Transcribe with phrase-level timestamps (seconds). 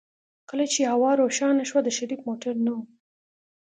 [0.49, 2.79] کله چې هوا روښانه شوه د شريف موټر نه و.